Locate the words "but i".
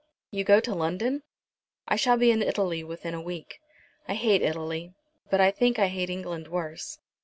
5.29-5.51